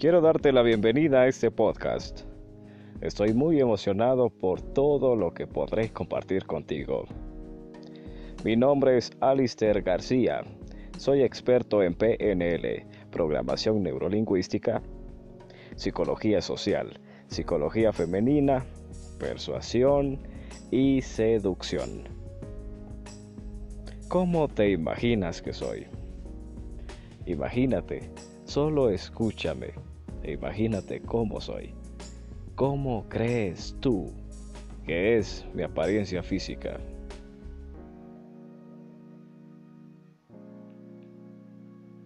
[0.00, 2.22] Quiero darte la bienvenida a este podcast.
[3.02, 7.04] Estoy muy emocionado por todo lo que podré compartir contigo.
[8.42, 10.40] Mi nombre es Alister García.
[10.96, 14.80] Soy experto en PNL, programación neurolingüística,
[15.76, 18.64] psicología social, psicología femenina,
[19.18, 20.18] persuasión
[20.70, 22.04] y seducción.
[24.08, 25.86] ¿Cómo te imaginas que soy?
[27.26, 28.10] Imagínate,
[28.44, 29.89] solo escúchame
[30.24, 31.74] imagínate cómo soy.
[32.54, 34.12] ¿Cómo crees tú
[34.84, 36.78] que es mi apariencia física?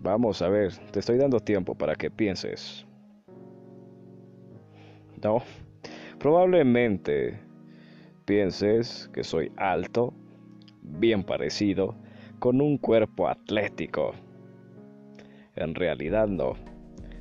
[0.00, 2.86] Vamos a ver, te estoy dando tiempo para que pienses.
[5.22, 5.42] No,
[6.18, 7.40] probablemente
[8.24, 10.14] pienses que soy alto,
[10.82, 11.94] bien parecido,
[12.38, 14.12] con un cuerpo atlético.
[15.56, 16.54] En realidad no.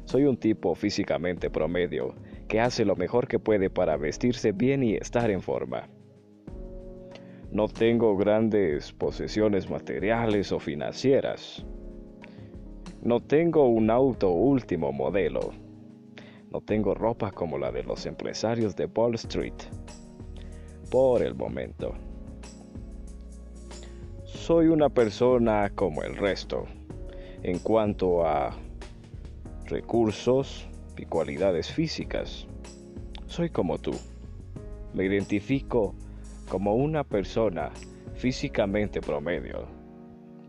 [0.08, 2.16] Soy un tipo físicamente promedio
[2.48, 5.90] que hace lo mejor que puede para vestirse bien y estar en forma.
[7.52, 11.66] No tengo grandes posesiones materiales o financieras.
[13.02, 15.52] No tengo un auto último modelo.
[16.54, 19.62] No tengo ropa como la de los empresarios de Wall Street.
[20.90, 21.94] Por el momento.
[24.24, 26.64] Soy una persona como el resto
[27.44, 28.58] en cuanto a
[29.70, 32.48] recursos y cualidades físicas.
[33.26, 33.92] Soy como tú.
[34.94, 35.94] Me identifico
[36.50, 37.72] como una persona
[38.16, 39.68] físicamente promedio.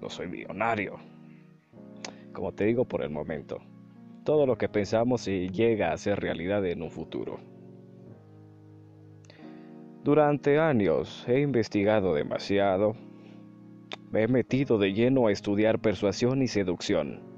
[0.00, 0.96] No soy millonario.
[2.32, 3.58] Como te digo por el momento,
[4.24, 7.40] todo lo que pensamos llega a ser realidad en un futuro.
[10.04, 12.94] Durante años he investigado demasiado.
[14.10, 17.37] Me he metido de lleno a estudiar persuasión y seducción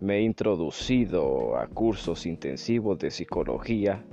[0.00, 4.04] me he introducido a cursos intensivos de psicología,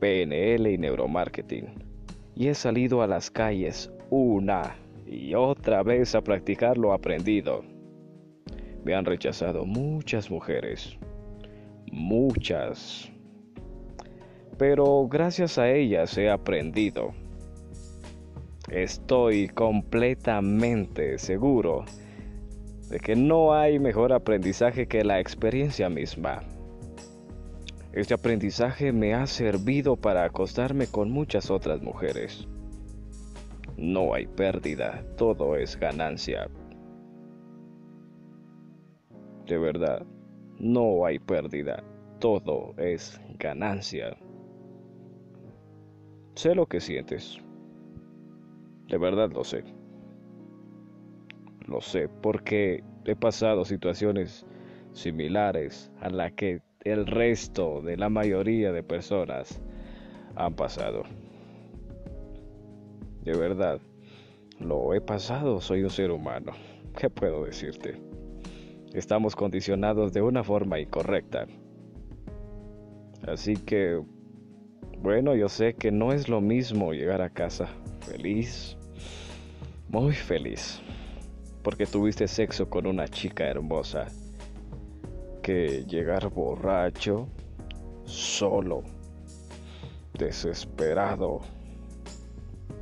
[0.00, 1.66] PNL y neuromarketing.
[2.34, 4.76] Y he salido a las calles una
[5.06, 7.62] y otra vez a practicar lo aprendido.
[8.84, 10.96] Me han rechazado muchas mujeres,
[11.92, 13.10] muchas.
[14.58, 17.12] Pero gracias a ellas he aprendido.
[18.68, 21.84] Estoy completamente seguro
[22.90, 26.42] de que no hay mejor aprendizaje que la experiencia misma.
[27.92, 32.48] Este aprendizaje me ha servido para acostarme con muchas otras mujeres.
[33.76, 36.48] No hay pérdida, todo es ganancia.
[39.46, 40.04] De verdad,
[40.58, 41.84] no hay pérdida,
[42.18, 44.16] todo es ganancia.
[46.34, 47.38] Sé lo que sientes.
[48.88, 49.79] De verdad lo sé
[51.70, 54.44] lo sé, porque he pasado situaciones
[54.92, 59.62] similares a la que el resto de la mayoría de personas
[60.34, 61.04] han pasado.
[63.22, 63.80] De verdad,
[64.58, 66.52] lo he pasado, soy un ser humano.
[66.98, 67.96] ¿Qué puedo decirte?
[68.92, 71.46] Estamos condicionados de una forma incorrecta.
[73.28, 74.02] Así que,
[74.98, 77.68] bueno, yo sé que no es lo mismo llegar a casa
[78.00, 78.76] feliz,
[79.88, 80.82] muy feliz
[81.62, 84.06] porque tuviste sexo con una chica hermosa,
[85.42, 87.28] que llegar borracho,
[88.04, 88.82] solo,
[90.18, 91.40] desesperado.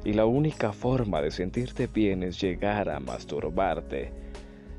[0.04, 4.12] Y la única forma de sentirte bien es llegar a masturbarte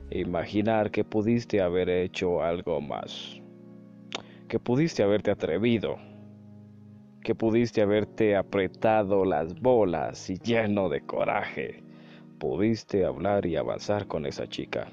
[0.09, 3.39] e imaginar que pudiste haber hecho algo más,
[4.47, 5.97] que pudiste haberte atrevido,
[7.21, 11.88] que pudiste haberte apretado las bolas y lleno de coraje
[12.39, 14.87] pudiste hablar y avanzar con esa chica.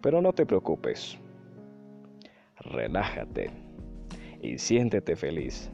[0.00, 1.18] Pero no te preocupes.
[2.56, 3.50] Relájate
[4.40, 5.70] y siéntete feliz,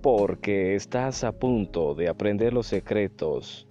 [0.00, 3.68] porque estás a punto de aprender los secretos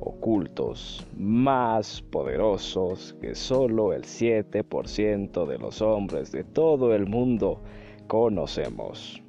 [0.00, 7.60] ocultos más poderosos que solo el 7% de los hombres de todo el mundo
[8.06, 9.23] conocemos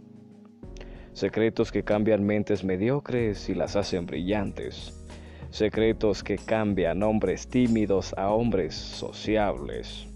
[1.15, 4.93] secretos que cambian mentes mediocres y las hacen brillantes,
[5.49, 10.07] secretos que cambian hombres tímidos a hombres sociables,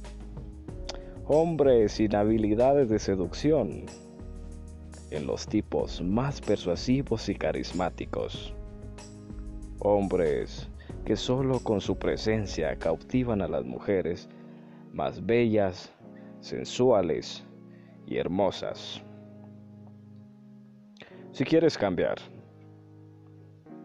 [1.26, 3.86] hombres sin habilidades de seducción
[5.10, 8.54] en los tipos más persuasivos y carismáticos,
[9.80, 10.70] hombres
[11.06, 14.28] que solo con su presencia cautivan a las mujeres
[14.92, 15.94] más bellas,
[16.42, 17.46] sensuales
[18.06, 19.02] y hermosas.
[21.40, 22.18] Si quieres cambiar,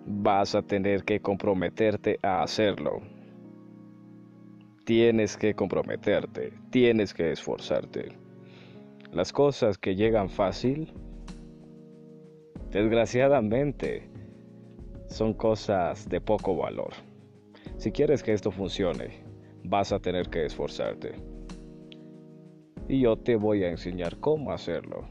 [0.06, 3.00] vas a tener que comprometerte a hacerlo.
[4.84, 8.08] tienes que comprometerte, tienes que esforzarte.
[9.12, 10.92] Las cosas que llegan fácil,
[12.72, 14.10] desgraciadamente,
[15.06, 16.94] son cosas de poco valor.
[17.76, 19.22] Si quieres que esto funcione,
[19.62, 21.12] vas a tener que esforzarte.
[22.88, 25.06] Y yo te voy a enseñar cómo hacerlo.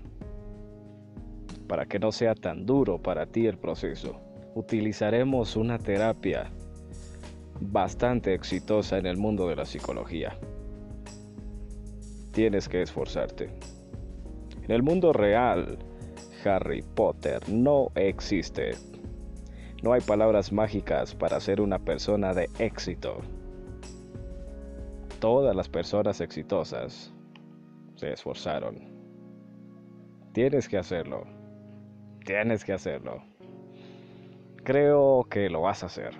[1.67, 4.19] Para que no sea tan duro para ti el proceso,
[4.55, 6.51] utilizaremos una terapia
[7.59, 10.37] bastante exitosa en el mundo de la psicología.
[12.31, 13.49] Tienes que esforzarte.
[14.63, 15.77] En el mundo real,
[16.45, 18.71] Harry Potter no existe.
[19.81, 23.17] No hay palabras mágicas para ser una persona de éxito.
[25.19, 27.13] Todas las personas exitosas
[27.95, 28.93] se esforzaron.
[30.33, 31.42] Tienes que hacerlo.
[32.25, 33.21] Tienes que hacerlo.
[34.63, 36.13] Creo que lo vas a hacer.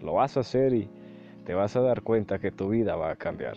[0.00, 0.88] Lo vas a hacer y
[1.44, 3.56] te vas a dar cuenta que tu vida va a cambiar.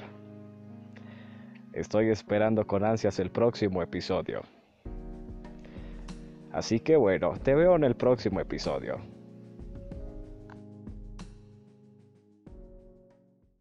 [1.74, 4.42] Estoy esperando con ansias el próximo episodio.
[6.52, 9.00] Así que bueno, te veo en el próximo episodio.